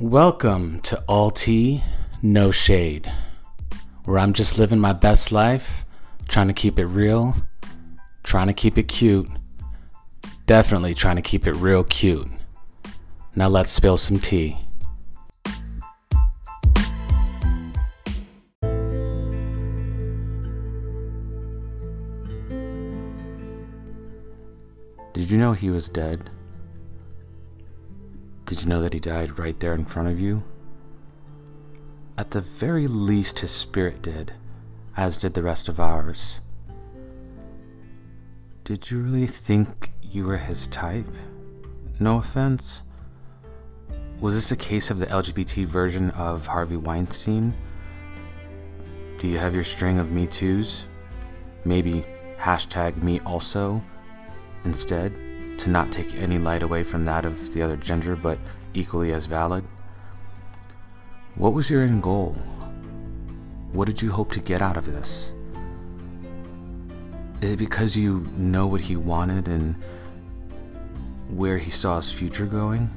Welcome 0.00 0.78
to 0.82 1.02
All 1.08 1.32
Tea, 1.32 1.82
No 2.22 2.52
Shade, 2.52 3.12
where 4.04 4.20
I'm 4.20 4.32
just 4.32 4.56
living 4.56 4.78
my 4.78 4.92
best 4.92 5.32
life, 5.32 5.84
trying 6.28 6.46
to 6.46 6.54
keep 6.54 6.78
it 6.78 6.86
real, 6.86 7.34
trying 8.22 8.46
to 8.46 8.52
keep 8.52 8.78
it 8.78 8.84
cute, 8.84 9.28
definitely 10.46 10.94
trying 10.94 11.16
to 11.16 11.22
keep 11.22 11.48
it 11.48 11.54
real 11.54 11.82
cute. 11.82 12.28
Now 13.34 13.48
let's 13.48 13.72
spill 13.72 13.96
some 13.96 14.20
tea. 14.20 14.56
Did 25.12 25.28
you 25.28 25.38
know 25.38 25.54
he 25.54 25.70
was 25.70 25.88
dead? 25.88 26.30
Did 28.48 28.62
you 28.62 28.68
know 28.70 28.80
that 28.80 28.94
he 28.94 28.98
died 28.98 29.38
right 29.38 29.60
there 29.60 29.74
in 29.74 29.84
front 29.84 30.08
of 30.08 30.18
you? 30.18 30.42
At 32.16 32.30
the 32.30 32.40
very 32.40 32.86
least, 32.86 33.40
his 33.40 33.50
spirit 33.50 34.00
did, 34.00 34.32
as 34.96 35.18
did 35.18 35.34
the 35.34 35.42
rest 35.42 35.68
of 35.68 35.78
ours. 35.78 36.40
Did 38.64 38.90
you 38.90 39.00
really 39.00 39.26
think 39.26 39.92
you 40.00 40.24
were 40.24 40.38
his 40.38 40.66
type? 40.68 41.06
No 42.00 42.16
offense. 42.16 42.84
Was 44.18 44.34
this 44.34 44.50
a 44.50 44.56
case 44.56 44.90
of 44.90 44.98
the 44.98 45.06
LGBT 45.06 45.66
version 45.66 46.10
of 46.12 46.46
Harvey 46.46 46.78
Weinstein? 46.78 47.52
Do 49.18 49.28
you 49.28 49.36
have 49.36 49.54
your 49.54 49.62
string 49.62 49.98
of 49.98 50.10
Me 50.10 50.26
Too's? 50.26 50.86
Maybe 51.66 52.02
hashtag 52.38 53.02
me 53.02 53.20
also 53.26 53.82
instead? 54.64 55.27
To 55.58 55.70
not 55.70 55.92
take 55.92 56.14
any 56.14 56.38
light 56.38 56.62
away 56.62 56.82
from 56.82 57.04
that 57.04 57.24
of 57.24 57.52
the 57.52 57.62
other 57.62 57.76
gender, 57.76 58.16
but 58.16 58.38
equally 58.74 59.12
as 59.12 59.26
valid? 59.26 59.64
What 61.34 61.52
was 61.52 61.70
your 61.70 61.82
end 61.82 62.02
goal? 62.02 62.36
What 63.72 63.86
did 63.86 64.00
you 64.00 64.10
hope 64.10 64.32
to 64.32 64.40
get 64.40 64.62
out 64.62 64.76
of 64.76 64.86
this? 64.86 65.32
Is 67.40 67.52
it 67.52 67.58
because 67.58 67.96
you 67.96 68.26
know 68.36 68.66
what 68.66 68.80
he 68.80 68.96
wanted 68.96 69.46
and 69.46 69.76
where 71.28 71.58
he 71.58 71.70
saw 71.70 71.96
his 71.96 72.10
future 72.10 72.46
going? 72.46 72.90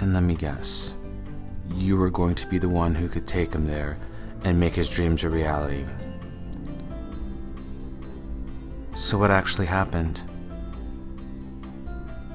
And 0.00 0.14
let 0.14 0.22
me 0.22 0.34
guess, 0.34 0.94
you 1.74 1.96
were 1.96 2.10
going 2.10 2.34
to 2.36 2.46
be 2.46 2.58
the 2.58 2.68
one 2.68 2.94
who 2.94 3.08
could 3.08 3.26
take 3.26 3.52
him 3.52 3.66
there 3.66 3.98
and 4.44 4.58
make 4.58 4.74
his 4.74 4.88
dreams 4.88 5.24
a 5.24 5.28
reality. 5.28 5.84
So, 8.96 9.18
what 9.18 9.30
actually 9.30 9.66
happened? 9.66 10.20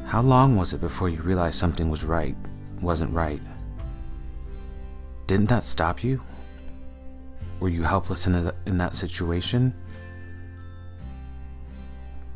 How 0.07 0.21
long 0.21 0.55
was 0.55 0.73
it 0.73 0.79
before 0.79 1.09
you 1.09 1.21
realized 1.21 1.59
something 1.59 1.89
was 1.89 2.05
right, 2.05 2.37
wasn't 2.81 3.13
right? 3.13 3.41
Didn't 5.27 5.49
that 5.49 5.63
stop 5.63 6.01
you? 6.01 6.21
Were 7.59 7.67
you 7.67 7.83
helpless 7.83 8.25
in, 8.25 8.33
a, 8.33 8.53
in 8.65 8.77
that 8.77 8.93
situation? 8.93 9.73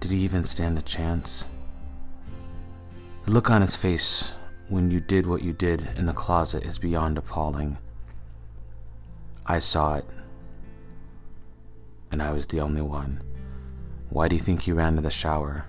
Did 0.02 0.11
he 0.11 0.17
even 0.17 0.44
stand 0.44 0.80
a 0.80 0.81
chance? 0.81 1.45
The 3.23 3.31
look 3.31 3.49
on 3.49 3.61
his 3.61 3.77
face 3.77 4.33
when 4.67 4.92
you 4.92 4.99
did 4.99 5.25
what 5.25 5.42
you 5.42 5.53
did 5.53 5.88
in 5.95 6.05
the 6.05 6.14
closet 6.14 6.64
is 6.66 6.77
beyond 6.77 7.17
appalling. 7.17 7.77
I 9.45 9.59
saw 9.59 9.95
it, 9.95 10.05
and 12.11 12.22
I 12.22 12.33
was 12.33 12.47
the 12.47 12.59
only 12.59 12.81
one. 12.81 13.22
Why 14.09 14.27
do 14.27 14.36
you 14.36 14.42
think 14.42 14.64
he 14.64 14.73
ran 14.73 14.97
to 14.97 15.02
the 15.02 15.09
shower? 15.09 15.67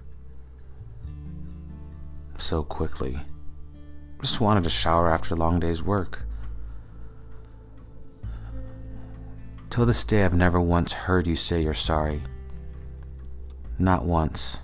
So 2.42 2.62
quickly. 2.62 3.20
Just 4.20 4.40
wanted 4.40 4.66
a 4.66 4.70
shower 4.70 5.08
after 5.08 5.34
a 5.34 5.36
long 5.36 5.60
day's 5.60 5.82
work. 5.82 6.20
Till 9.70 9.86
this 9.86 10.04
day, 10.04 10.22
I've 10.24 10.34
never 10.34 10.60
once 10.60 10.92
heard 10.92 11.26
you 11.26 11.34
say 11.34 11.62
you're 11.62 11.72
sorry. 11.72 12.22
Not 13.78 14.04
once. 14.04 14.58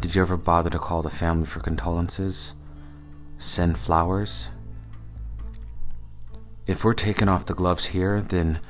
Did 0.00 0.14
you 0.14 0.22
ever 0.22 0.36
bother 0.36 0.70
to 0.70 0.78
call 0.78 1.02
the 1.02 1.10
family 1.10 1.46
for 1.46 1.60
condolences? 1.60 2.54
Send 3.38 3.78
flowers? 3.78 4.48
If 6.66 6.84
we're 6.84 6.94
taking 6.94 7.28
off 7.28 7.46
the 7.46 7.54
gloves 7.54 7.84
here, 7.84 8.22
then 8.22 8.60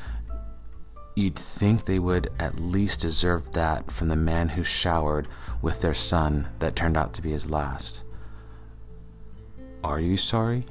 you'd 1.14 1.36
think 1.36 1.84
they 1.84 2.00
would 2.00 2.32
at 2.40 2.58
least 2.58 3.00
deserve 3.00 3.52
that 3.52 3.90
from 3.92 4.08
the 4.08 4.16
man 4.16 4.48
who 4.48 4.64
showered 4.64 5.28
with 5.62 5.80
their 5.80 5.94
son 5.94 6.48
that 6.58 6.74
turned 6.74 6.96
out 6.96 7.14
to 7.14 7.22
be 7.22 7.30
his 7.30 7.48
last. 7.48 8.02
Are 9.84 10.00
you 10.00 10.16
sorry? 10.16 10.64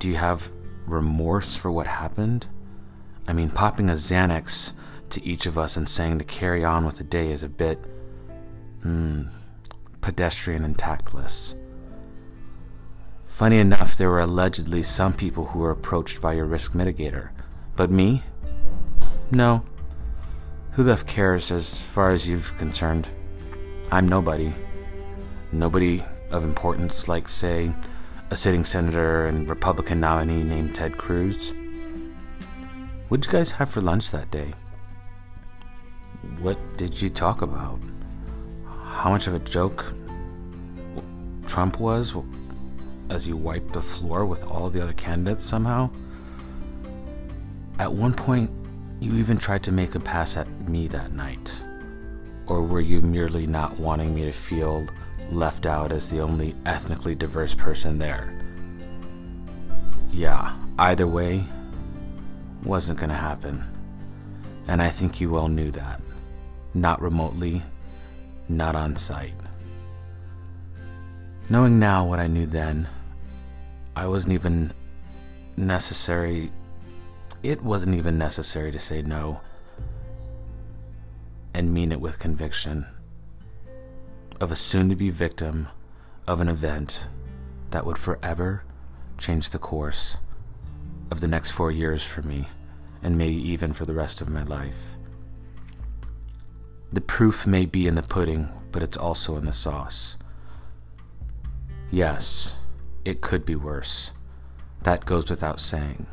Do 0.00 0.08
you 0.08 0.16
have 0.16 0.50
remorse 0.84 1.56
for 1.56 1.70
what 1.70 1.86
happened? 1.86 2.48
I 3.28 3.32
mean, 3.32 3.50
popping 3.50 3.88
a 3.88 3.92
Xanax 3.92 4.72
to 5.10 5.24
each 5.24 5.46
of 5.46 5.56
us 5.56 5.76
and 5.76 5.88
saying 5.88 6.18
to 6.18 6.24
carry 6.24 6.64
on 6.64 6.84
with 6.84 6.98
the 6.98 7.04
day 7.04 7.30
is 7.30 7.44
a 7.44 7.48
bit, 7.48 7.78
hmm, 8.82 9.22
pedestrian 10.00 10.64
and 10.64 10.76
tactless. 10.76 11.54
Funny 13.28 13.60
enough, 13.60 13.96
there 13.96 14.10
were 14.10 14.18
allegedly 14.18 14.82
some 14.82 15.12
people 15.12 15.46
who 15.46 15.60
were 15.60 15.70
approached 15.70 16.20
by 16.20 16.32
your 16.32 16.46
risk 16.46 16.72
mitigator. 16.72 17.30
But 17.76 17.92
me? 17.92 18.24
No. 19.30 19.62
Who 20.72 20.82
the 20.82 20.92
f 20.94 21.06
cares 21.06 21.52
as 21.52 21.80
far 21.80 22.10
as 22.10 22.26
you've 22.26 22.52
concerned? 22.58 23.08
I'm 23.92 24.08
nobody. 24.08 24.52
Nobody 25.52 26.04
of 26.30 26.44
importance, 26.44 27.08
like, 27.08 27.28
say, 27.28 27.72
a 28.30 28.36
sitting 28.36 28.64
senator 28.64 29.26
and 29.26 29.48
Republican 29.48 30.00
nominee 30.00 30.44
named 30.44 30.74
Ted 30.74 30.96
Cruz. 30.96 31.52
What'd 33.08 33.26
you 33.26 33.32
guys 33.32 33.50
have 33.50 33.70
for 33.70 33.80
lunch 33.80 34.10
that 34.12 34.30
day? 34.30 34.52
What 36.38 36.58
did 36.76 37.00
you 37.00 37.10
talk 37.10 37.42
about? 37.42 37.80
How 38.84 39.10
much 39.10 39.26
of 39.26 39.34
a 39.34 39.40
joke 39.40 39.84
Trump 41.46 41.80
was 41.80 42.14
as 43.08 43.24
he 43.24 43.32
wiped 43.32 43.72
the 43.72 43.82
floor 43.82 44.26
with 44.26 44.44
all 44.44 44.70
the 44.70 44.80
other 44.80 44.92
candidates 44.92 45.44
somehow? 45.44 45.90
At 47.80 47.92
one 47.92 48.14
point, 48.14 48.50
you 49.00 49.14
even 49.16 49.38
tried 49.38 49.62
to 49.64 49.72
make 49.72 49.94
a 49.94 50.00
pass 50.00 50.36
at 50.36 50.46
me 50.68 50.86
that 50.88 51.12
night. 51.12 51.52
Or 52.46 52.62
were 52.62 52.80
you 52.80 53.00
merely 53.00 53.46
not 53.46 53.80
wanting 53.80 54.14
me 54.14 54.26
to 54.26 54.32
feel 54.32 54.86
left 55.30 55.66
out 55.66 55.92
as 55.92 56.08
the 56.08 56.20
only 56.20 56.54
ethnically 56.66 57.14
diverse 57.14 57.54
person 57.54 57.98
there. 57.98 58.36
Yeah, 60.10 60.56
either 60.78 61.06
way, 61.06 61.44
wasn't 62.64 62.98
gonna 62.98 63.14
happen. 63.14 63.64
And 64.68 64.82
I 64.82 64.90
think 64.90 65.20
you 65.20 65.36
all 65.36 65.48
knew 65.48 65.70
that. 65.72 66.00
Not 66.74 67.00
remotely, 67.00 67.62
not 68.48 68.74
on 68.74 68.96
sight. 68.96 69.34
Knowing 71.48 71.78
now 71.78 72.06
what 72.06 72.20
I 72.20 72.26
knew 72.26 72.46
then, 72.46 72.88
I 73.96 74.06
wasn't 74.06 74.34
even 74.34 74.72
necessary. 75.56 76.52
It 77.42 77.62
wasn't 77.62 77.96
even 77.96 78.18
necessary 78.18 78.70
to 78.72 78.78
say 78.78 79.02
no 79.02 79.40
and 81.54 81.72
mean 81.72 81.90
it 81.90 82.00
with 82.00 82.18
conviction 82.18 82.86
of 84.40 84.50
a 84.50 84.56
soon 84.56 84.88
to 84.88 84.96
be 84.96 85.10
victim 85.10 85.68
of 86.26 86.40
an 86.40 86.48
event 86.48 87.08
that 87.70 87.84
would 87.84 87.98
forever 87.98 88.64
change 89.18 89.50
the 89.50 89.58
course 89.58 90.16
of 91.10 91.20
the 91.20 91.28
next 91.28 91.50
four 91.50 91.70
years 91.70 92.02
for 92.02 92.22
me, 92.22 92.48
and 93.02 93.18
maybe 93.18 93.36
even 93.36 93.72
for 93.72 93.84
the 93.84 93.94
rest 93.94 94.20
of 94.20 94.28
my 94.28 94.42
life. 94.44 94.96
The 96.92 97.00
proof 97.00 97.46
may 97.46 97.66
be 97.66 97.86
in 97.86 97.94
the 97.94 98.02
pudding, 98.02 98.48
but 98.72 98.82
it's 98.82 98.96
also 98.96 99.36
in 99.36 99.44
the 99.44 99.52
sauce. 99.52 100.16
Yes, 101.90 102.54
it 103.04 103.20
could 103.20 103.44
be 103.44 103.56
worse. 103.56 104.12
That 104.82 105.04
goes 105.04 105.30
without 105.30 105.60
saying. 105.60 106.06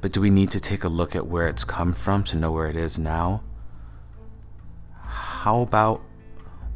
But 0.00 0.12
do 0.12 0.20
we 0.20 0.30
need 0.30 0.50
to 0.52 0.60
take 0.60 0.84
a 0.84 0.88
look 0.88 1.16
at 1.16 1.26
where 1.26 1.48
it's 1.48 1.64
come 1.64 1.92
from 1.92 2.22
to 2.24 2.36
know 2.36 2.52
where 2.52 2.68
it 2.68 2.76
is 2.76 2.98
now? 2.98 3.42
How 5.02 5.62
about 5.62 6.02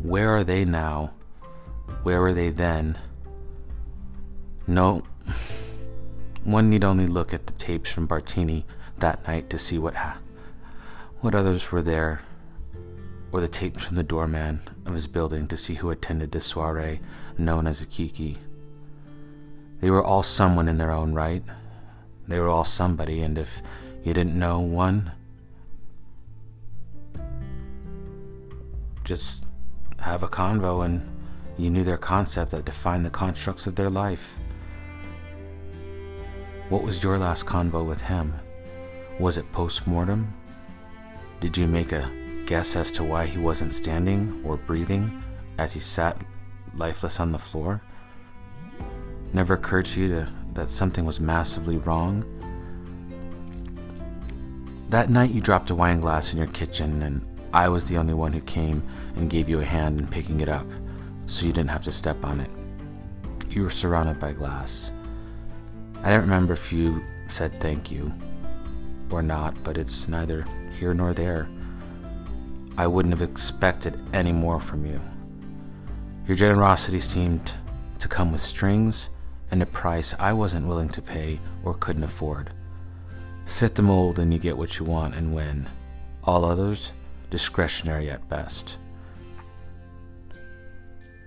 where 0.03 0.37
are 0.37 0.45
they 0.45 0.65
now? 0.65 1.13
Where 2.03 2.21
were 2.21 2.35
they 2.35 2.51
then? 2.51 2.99
No, 4.67 5.03
one 6.45 6.71
need 6.71 6.85
only 6.85 7.07
look 7.07 7.33
at 7.33 7.47
the 7.47 7.53
tapes 7.53 7.91
from 7.91 8.09
Bartini 8.09 8.65
that 8.99 9.27
night 9.27 9.49
to 9.51 9.59
see 9.59 9.79
what 9.79 9.95
ha- 9.95 10.19
what 11.21 11.35
others 11.35 11.71
were 11.71 11.83
there, 11.83 12.21
or 13.31 13.41
the 13.41 13.49
tapes 13.49 13.85
from 13.85 13.97
the 13.97 14.03
doorman 14.03 14.61
of 14.87 14.95
his 14.95 15.07
building 15.07 15.47
to 15.49 15.57
see 15.57 15.75
who 15.75 15.91
attended 15.91 16.33
this 16.33 16.47
soiree 16.47 17.01
known 17.39 17.67
as 17.67 17.81
a 17.81 17.87
Kiki. 17.87 18.39
They 19.81 19.91
were 19.91 20.03
all 20.03 20.23
someone 20.23 20.69
in 20.69 20.79
their 20.79 20.91
own 20.91 21.15
right. 21.15 21.43
They 22.27 22.39
were 22.39 22.49
all 22.49 22.65
somebody, 22.65 23.21
and 23.21 23.39
if 23.39 23.63
you 24.03 24.15
didn't 24.15 24.39
know 24.39 24.61
one, 24.61 25.13
just 29.05 29.45
have 30.03 30.23
a 30.23 30.29
convo 30.29 30.85
and 30.85 31.09
You 31.59 31.71
knew 31.71 31.85
their 31.85 31.99
concept 31.99 32.51
that 32.51 32.65
defined 32.65 33.05
the 33.05 33.11
constructs 33.11 33.67
of 33.67 33.77
their 33.77 33.91
life. 33.91 34.39
What 36.71 36.83
was 36.83 37.03
your 37.03 37.19
last 37.19 37.47
convo 37.47 37.87
with 37.87 38.01
him? 38.01 38.35
Was 39.21 39.39
it 39.39 39.53
post 39.53 39.87
mortem? 39.87 40.33
Did 41.41 41.57
you 41.57 41.67
make 41.67 41.93
a 41.93 42.11
guess 42.47 42.75
as 42.75 42.91
to 42.93 43.05
why 43.05 43.27
he 43.27 43.39
wasn't 43.39 43.75
standing 43.75 44.43
or 44.45 44.57
breathing 44.57 45.23
as 45.59 45.73
he 45.73 45.81
sat 45.81 46.25
lifeless 46.75 47.21
on 47.21 47.31
the 47.31 47.39
floor? 47.39 47.83
Never 49.33 49.55
occurred 49.55 49.85
to 49.87 50.01
you 50.01 50.09
to, 50.09 50.33
that 50.55 50.69
something 50.69 51.05
was 51.05 51.21
massively 51.21 51.77
wrong? 51.77 52.25
That 54.89 55.11
night 55.11 55.31
you 55.31 55.41
dropped 55.41 55.71
a 55.71 55.75
wine 55.75 56.01
glass 56.01 56.33
in 56.33 56.39
your 56.39 56.49
kitchen, 56.49 57.03
and 57.03 57.32
I 57.53 57.69
was 57.69 57.85
the 57.85 57.99
only 57.99 58.15
one 58.15 58.33
who 58.33 58.41
came 58.41 58.83
and 59.17 59.31
gave 59.31 59.49
you 59.49 59.61
a 59.61 59.65
hand 59.65 60.01
in 60.01 60.07
picking 60.07 60.41
it 60.41 60.49
up, 60.49 60.67
so 61.27 61.47
you 61.47 61.53
didn't 61.53 61.71
have 61.71 61.85
to 61.85 61.93
step 61.93 62.25
on 62.25 62.41
it. 62.41 62.51
You 63.51 63.65
were 63.65 63.71
surrounded 63.71 64.19
by 64.19 64.33
glass. 64.33 64.91
I 66.03 66.11
don't 66.11 66.23
remember 66.23 66.55
if 66.55 66.73
you 66.73 67.03
said 67.29 67.61
thank 67.61 67.91
you 67.91 68.13
or 69.11 69.23
not, 69.23 69.55
but 69.63 69.77
it's 69.77 70.09
neither 70.09 70.47
here 70.79 70.95
nor 70.95 71.13
there. 71.13 71.47
I 72.79 72.87
wouldn't 72.87 73.13
have 73.13 73.29
expected 73.29 74.03
any 74.15 74.33
more 74.33 74.59
from 74.59 74.87
you. 74.87 75.01
Your 76.27 76.37
generosity 76.37 77.01
seemed 77.01 77.55
to 77.99 78.09
come 78.09 78.33
with 78.33 78.41
strings 78.41 79.11
and 79.51 79.63
a 79.63 79.67
price 79.67 80.15
I 80.19 80.33
wasn't 80.33 80.67
willing 80.67 80.89
to 80.89 81.03
pay 81.03 81.39
or 81.63 81.75
couldn't 81.75 82.05
afford. 82.05 82.51
Fit 83.45 83.75
the 83.75 83.83
mold 83.83 84.19
and 84.19 84.33
you 84.33 84.39
get 84.39 84.57
what 84.57 84.79
you 84.79 84.87
want 84.87 85.15
and 85.15 85.35
win. 85.35 85.69
All 86.25 86.45
others, 86.45 86.93
discretionary 87.33 88.11
at 88.11 88.29
best. 88.29 88.77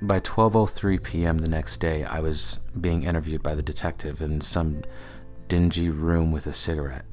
By 0.03 0.19
12:03 0.19 1.01
p.m. 1.01 1.39
the 1.39 1.47
next 1.47 1.79
day, 1.79 2.03
I 2.03 2.19
was 2.19 2.59
being 2.79 3.01
interviewed 3.01 3.41
by 3.41 3.55
the 3.55 3.63
detective 3.63 4.21
in 4.21 4.39
some 4.39 4.83
dingy 5.47 5.89
room 5.89 6.31
with 6.31 6.45
a 6.45 6.53
cigarette. 6.53 7.05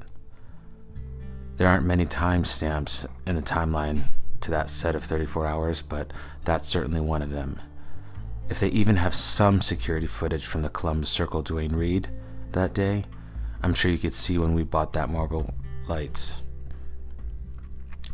There 1.55 1.67
aren't 1.67 1.87
many 1.87 2.05
timestamps 2.05 3.07
in 3.25 3.35
the 3.35 3.41
timeline 3.41 4.03
to 4.41 4.51
that 4.51 4.69
set 4.69 4.93
of 4.93 5.03
34 5.03 5.47
hours, 5.47 5.81
but 5.81 6.13
that's 6.45 6.67
certainly 6.67 7.01
one 7.01 7.23
of 7.23 7.31
them. 7.31 7.59
If 8.47 8.59
they 8.59 8.69
even 8.69 8.97
have 8.97 9.15
some 9.15 9.59
security 9.59 10.05
footage 10.05 10.45
from 10.45 10.61
the 10.61 10.69
Columbus 10.69 11.09
Circle 11.09 11.41
Duane 11.41 11.75
Reade 11.75 12.09
that 12.51 12.75
day, 12.75 13.05
I'm 13.63 13.73
sure 13.73 13.89
you 13.89 13.97
could 13.97 14.13
see 14.13 14.37
when 14.37 14.53
we 14.53 14.61
bought 14.61 14.93
that 14.93 15.09
Marlboro 15.09 15.51
Lights. 15.87 16.42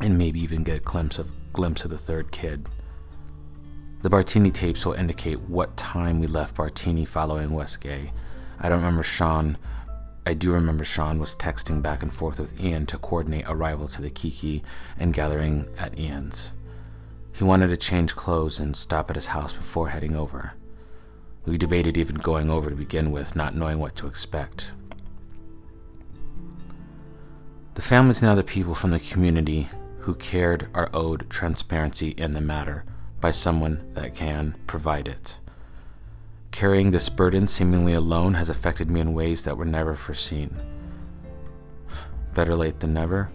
And 0.01 0.17
maybe 0.17 0.39
even 0.39 0.63
get 0.63 0.77
a 0.77 0.79
glimpse 0.79 1.19
of 1.19 1.29
glimpse 1.51 1.83
of 1.83 1.91
the 1.91 1.97
third 1.97 2.31
kid. 2.31 2.69
The 4.01 4.09
Bartini 4.09 4.53
tapes 4.53 4.85
will 4.85 4.93
indicate 4.93 5.41
what 5.41 5.75
time 5.75 6.19
we 6.19 6.27
left 6.27 6.55
Bartini 6.55 7.05
following 7.05 7.51
Westgate. 7.51 8.11
I 8.59 8.69
don't 8.69 8.79
remember 8.79 9.03
Sean. 9.03 9.57
I 10.25 10.33
do 10.33 10.53
remember 10.53 10.85
Sean 10.85 11.19
was 11.19 11.35
texting 11.35 11.81
back 11.81 12.01
and 12.01 12.13
forth 12.13 12.39
with 12.39 12.57
Ian 12.61 12.85
to 12.87 12.97
coordinate 12.97 13.45
arrival 13.47 13.89
to 13.89 14.01
the 14.01 14.09
Kiki 14.09 14.63
and 14.97 15.13
gathering 15.13 15.67
at 15.77 15.99
Ian's. 15.99 16.53
He 17.33 17.43
wanted 17.43 17.67
to 17.67 17.77
change 17.77 18.15
clothes 18.15 18.59
and 18.59 18.75
stop 18.75 19.09
at 19.09 19.15
his 19.15 19.27
house 19.27 19.51
before 19.51 19.89
heading 19.89 20.15
over. 20.15 20.53
We 21.45 21.57
debated 21.57 21.97
even 21.97 22.17
going 22.17 22.49
over 22.49 22.69
to 22.69 22.75
begin 22.75 23.11
with, 23.11 23.35
not 23.35 23.55
knowing 23.55 23.79
what 23.79 23.95
to 23.97 24.07
expect. 24.07 24.71
The 27.75 27.81
families 27.81 28.21
and 28.21 28.29
other 28.29 28.43
people 28.43 28.75
from 28.75 28.91
the 28.91 28.99
community 28.99 29.67
who 29.99 30.15
cared 30.15 30.67
are 30.73 30.89
owed 30.93 31.29
transparency 31.29 32.09
in 32.09 32.33
the 32.33 32.41
matter 32.41 32.83
by 33.19 33.31
someone 33.31 33.91
that 33.93 34.15
can 34.15 34.55
provide 34.65 35.07
it. 35.07 35.37
Carrying 36.51 36.91
this 36.91 37.09
burden 37.09 37.47
seemingly 37.47 37.93
alone 37.93 38.33
has 38.33 38.49
affected 38.49 38.89
me 38.89 39.01
in 39.01 39.13
ways 39.13 39.43
that 39.43 39.57
were 39.57 39.65
never 39.65 39.95
foreseen. 39.95 40.55
Better 42.33 42.55
late 42.55 42.79
than 42.79 42.93
never. 42.93 43.29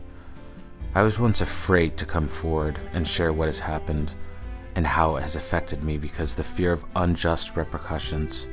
I 0.94 1.02
was 1.02 1.18
once 1.18 1.40
afraid 1.40 1.96
to 1.98 2.06
come 2.06 2.28
forward 2.28 2.78
and 2.92 3.06
share 3.06 3.32
what 3.32 3.48
has 3.48 3.60
happened 3.60 4.12
and 4.74 4.86
how 4.86 5.16
it 5.16 5.22
has 5.22 5.36
affected 5.36 5.82
me 5.82 5.98
because 5.98 6.34
the 6.34 6.44
fear 6.44 6.72
of 6.72 6.84
unjust 6.96 7.56
repercussions. 7.56 8.46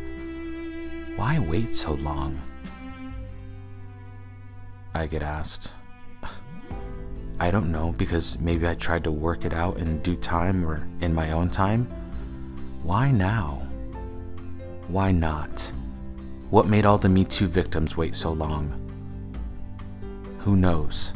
Why 1.15 1.39
wait 1.39 1.75
so 1.75 1.93
long? 1.93 2.41
I 4.93 5.07
get 5.07 5.21
asked. 5.21 5.73
I 7.41 7.49
don't 7.49 7.71
know, 7.71 7.91
because 7.97 8.37
maybe 8.37 8.67
I 8.67 8.75
tried 8.75 9.03
to 9.03 9.11
work 9.11 9.45
it 9.45 9.51
out 9.51 9.77
in 9.77 9.99
due 10.03 10.15
time 10.17 10.63
or 10.63 10.87
in 11.01 11.11
my 11.11 11.31
own 11.31 11.49
time. 11.49 11.87
Why 12.83 13.09
now? 13.09 13.67
Why 14.87 15.11
not? 15.11 15.73
What 16.51 16.67
made 16.67 16.85
all 16.85 16.99
the 16.99 17.09
Me 17.09 17.25
Too 17.25 17.47
victims 17.47 17.97
wait 17.97 18.13
so 18.13 18.31
long? 18.31 18.71
Who 20.41 20.55
knows? 20.55 21.13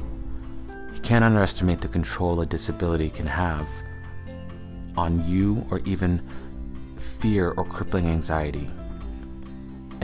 You 0.96 1.00
can't 1.02 1.24
underestimate 1.24 1.80
the 1.80 1.90
control 1.90 2.42
a 2.42 2.48
disability 2.48 3.12
can 3.12 3.28
have 3.28 3.68
on 4.98 5.30
you 5.30 5.64
or 5.70 5.78
even 5.86 6.28
fear 7.20 7.52
or 7.52 7.66
crippling 7.66 8.08
anxiety. 8.08 8.68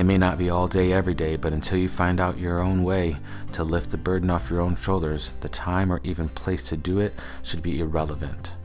It 0.02 0.06
may 0.06 0.18
not 0.18 0.40
be 0.40 0.50
all 0.50 0.68
day 0.68 0.94
every 0.94 1.14
day, 1.14 1.36
but 1.36 1.54
until 1.54 1.78
you 1.78 1.88
find 1.88 2.20
out 2.20 2.40
your 2.40 2.60
own 2.60 2.84
way 2.84 3.18
to 3.54 3.64
lift 3.64 3.92
the 3.92 4.00
burden 4.00 4.32
off 4.32 4.50
your 4.50 4.60
own 4.60 4.76
shoulders, 4.76 5.36
the 5.42 5.50
time 5.50 5.94
or 5.94 6.02
even 6.04 6.28
place 6.30 6.64
to 6.70 6.76
do 6.76 7.00
it 7.00 7.14
should 7.44 7.62
be 7.62 7.82
irrelevant. 7.82 8.56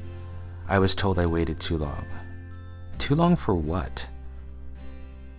I 0.67 0.79
was 0.79 0.95
told 0.95 1.19
I 1.19 1.27
waited 1.27 1.61
too 1.61 1.77
long. 1.77 2.07
Too 2.97 3.15
long 3.15 3.37
for 3.37 3.55
what? 3.55 4.09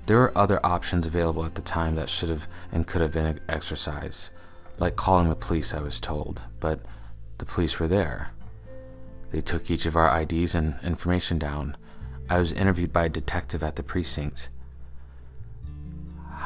There 0.06 0.18
were 0.18 0.38
other 0.38 0.64
options 0.64 1.08
available 1.08 1.44
at 1.44 1.56
the 1.56 1.64
time 1.64 1.96
that 1.96 2.12
should 2.12 2.30
have 2.30 2.48
and 2.72 2.86
could 2.86 3.02
have 3.02 3.14
been 3.14 3.40
exercised, 3.50 4.30
like 4.78 4.98
calling 4.98 5.30
the 5.30 5.36
police, 5.36 5.74
I 5.74 5.82
was 5.82 6.00
told, 6.00 6.40
but 6.60 6.80
the 7.40 7.46
police 7.46 7.80
were 7.80 7.88
there. 7.88 8.30
They 9.32 9.42
took 9.42 9.72
each 9.72 9.88
of 9.88 9.96
our 9.96 10.22
IDs 10.22 10.54
and 10.54 10.76
information 10.84 11.40
down. 11.40 11.76
I 12.30 12.38
was 12.38 12.54
interviewed 12.54 12.94
by 12.94 13.06
a 13.06 13.10
detective 13.10 13.64
at 13.64 13.76
the 13.76 13.82
precinct. 13.82 14.50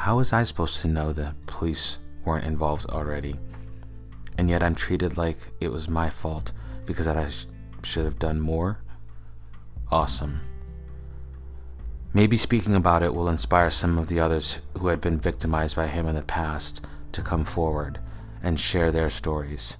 How 0.02 0.16
was 0.16 0.32
I 0.32 0.42
supposed 0.42 0.82
to 0.82 0.88
know 0.88 1.12
the 1.12 1.32
police 1.46 2.00
weren't 2.24 2.44
involved 2.44 2.90
already? 2.90 3.36
And 4.36 4.50
yet 4.50 4.60
I'm 4.60 4.74
treated 4.74 5.16
like 5.16 5.38
it 5.60 5.70
was 5.70 5.88
my 5.88 6.10
fault 6.10 6.52
because 6.86 7.06
I 7.06 7.28
sh- 7.28 7.46
should 7.84 8.04
have 8.04 8.18
done 8.18 8.40
more? 8.40 8.78
Awesome. 9.92 10.40
Maybe 12.12 12.36
speaking 12.36 12.74
about 12.74 13.04
it 13.04 13.14
will 13.14 13.28
inspire 13.28 13.70
some 13.70 13.96
of 13.96 14.08
the 14.08 14.18
others 14.18 14.58
who 14.76 14.88
had 14.88 15.00
been 15.00 15.20
victimized 15.20 15.76
by 15.76 15.86
him 15.86 16.08
in 16.08 16.16
the 16.16 16.22
past 16.22 16.80
to 17.12 17.22
come 17.22 17.44
forward 17.44 18.00
and 18.42 18.58
share 18.58 18.90
their 18.90 19.08
stories. 19.08 19.76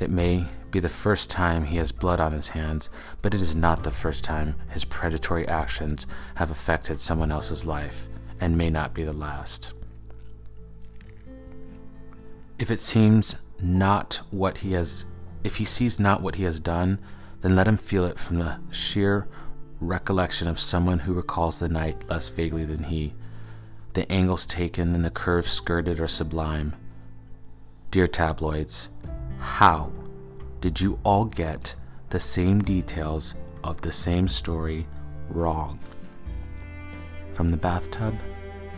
It 0.00 0.10
may 0.10 0.48
be 0.72 0.80
the 0.80 0.88
first 0.88 1.30
time 1.30 1.64
he 1.64 1.76
has 1.76 1.92
blood 1.92 2.18
on 2.18 2.32
his 2.32 2.48
hands, 2.48 2.90
but 3.22 3.34
it 3.34 3.40
is 3.40 3.54
not 3.54 3.84
the 3.84 3.92
first 3.92 4.24
time 4.24 4.56
his 4.70 4.84
predatory 4.84 5.46
actions 5.46 6.08
have 6.34 6.50
affected 6.50 6.98
someone 6.98 7.30
else's 7.30 7.64
life 7.64 8.08
and 8.40 8.56
may 8.56 8.70
not 8.70 8.94
be 8.94 9.04
the 9.04 9.12
last. 9.12 9.72
If 12.58 12.70
it 12.70 12.80
seems 12.80 13.36
not 13.60 14.20
what 14.30 14.58
he 14.58 14.72
has, 14.72 15.06
if 15.44 15.56
he 15.56 15.64
sees 15.64 16.00
not 16.00 16.22
what 16.22 16.36
he 16.36 16.44
has 16.44 16.58
done, 16.58 16.98
then 17.40 17.54
let 17.54 17.68
him 17.68 17.76
feel 17.76 18.04
it 18.04 18.18
from 18.18 18.38
the 18.38 18.58
sheer 18.70 19.28
recollection 19.80 20.48
of 20.48 20.58
someone 20.58 21.00
who 21.00 21.12
recalls 21.12 21.60
the 21.60 21.68
night 21.68 22.08
less 22.08 22.28
vaguely 22.28 22.64
than 22.64 22.84
he. 22.84 23.14
The 23.94 24.10
angles 24.10 24.46
taken 24.46 24.94
and 24.94 25.04
the 25.04 25.10
curves 25.10 25.50
skirted 25.50 26.00
are 26.00 26.08
sublime. 26.08 26.74
Dear 27.90 28.06
tabloids, 28.06 28.90
how 29.38 29.92
did 30.60 30.80
you 30.80 30.98
all 31.04 31.24
get 31.24 31.74
the 32.10 32.20
same 32.20 32.60
details 32.62 33.34
of 33.62 33.80
the 33.80 33.92
same 33.92 34.28
story 34.28 34.86
wrong? 35.28 35.78
From 37.38 37.52
the 37.52 37.56
bathtub, 37.56 38.16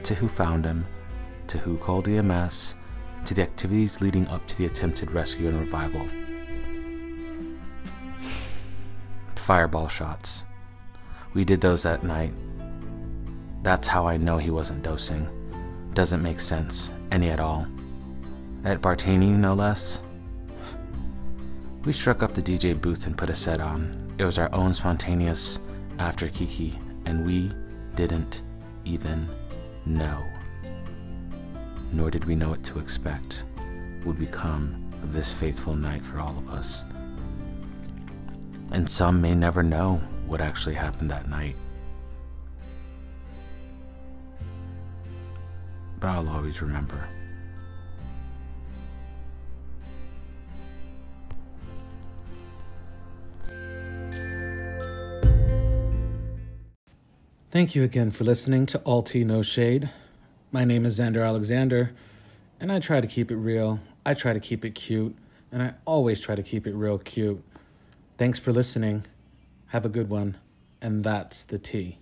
to 0.03 0.15
who 0.15 0.29
found 0.29 0.67
him, 0.67 0.85
to 1.47 1.57
who 1.57 1.79
called 1.79 2.07
EMS, 2.07 2.75
to 3.25 3.33
the 3.33 3.41
activities 3.41 4.03
leading 4.03 4.27
up 4.27 4.47
to 4.49 4.59
the 4.59 4.67
attempted 4.67 5.13
rescue 5.13 5.49
and 5.49 5.59
revival. 5.59 6.07
Fireball 9.35 9.89
shots. 9.89 10.45
We 11.33 11.43
did 11.47 11.63
those 11.63 11.85
that 11.85 12.05
night. 12.05 12.35
That's 13.63 13.89
how 13.89 14.07
I 14.07 14.19
know 14.19 14.37
he 14.37 14.51
wasn't 14.51 14.83
dosing. 14.83 15.27
Doesn't 15.95 16.23
make 16.23 16.39
sense, 16.39 16.93
any 17.11 17.31
at 17.31 17.41
all. 17.41 17.67
At 18.67 18.83
Bartini, 18.83 19.31
no 19.31 19.55
less. 19.55 20.03
We 21.87 21.95
struck 21.95 22.23
up 22.23 22.35
the 22.35 22.43
DJ 22.43 22.79
booth 22.79 23.07
and 23.07 23.17
put 23.17 23.31
a 23.31 23.35
set 23.35 23.63
on. 23.63 24.13
It 24.19 24.27
was 24.27 24.37
our 24.37 24.55
own 24.55 24.75
spontaneous 24.75 25.61
after 25.99 26.29
Kiki, 26.29 26.79
and 27.07 27.25
we 27.25 27.51
didn't 27.97 28.43
even 28.91 29.29
know. 29.87 30.23
Nor 31.93 32.11
did 32.11 32.25
we 32.25 32.35
know 32.35 32.51
what 32.51 32.65
to 32.65 32.79
expect 32.79 33.45
would 34.05 34.19
become 34.19 34.91
of 35.03 35.13
this 35.13 35.33
faithful 35.33 35.75
night 35.75 36.05
for 36.05 36.19
all 36.19 36.37
of 36.37 36.49
us. 36.49 36.83
And 38.73 38.89
some 38.89 39.21
may 39.21 39.35
never 39.35 39.63
know 39.63 40.01
what 40.27 40.41
actually 40.41 40.75
happened 40.75 41.11
that 41.11 41.29
night. 41.29 41.57
But 45.99 46.09
I'll 46.09 46.29
always 46.29 46.63
remember. 46.63 47.09
Thank 57.51 57.75
you 57.75 57.83
again 57.83 58.13
for 58.13 58.23
listening 58.23 58.65
to 58.67 58.79
All 58.83 59.03
Tea 59.03 59.25
No 59.25 59.43
Shade. 59.43 59.91
My 60.53 60.65
name 60.65 60.87
is 60.87 61.01
Xander 61.01 61.27
Alexander, 61.27 61.91
and 62.61 62.71
I 62.71 62.79
try 62.79 63.01
to 63.01 63.09
keep 63.09 63.29
it 63.29 63.35
real. 63.35 63.81
I 64.07 64.15
try 64.15 64.33
to 64.33 64.39
keep 64.39 64.65
it 64.65 64.77
cute, 64.77 65.17
and 65.51 65.61
I 65.61 65.75
always 65.85 66.21
try 66.21 66.37
to 66.37 66.45
keep 66.45 66.65
it 66.65 66.77
real 66.77 66.97
cute. 66.99 67.43
Thanks 68.17 68.39
for 68.39 68.53
listening. 68.53 69.05
Have 69.71 69.85
a 69.85 69.89
good 69.89 70.09
one. 70.09 70.37
And 70.81 71.03
that's 71.03 71.43
the 71.43 71.59
tea. 71.59 71.99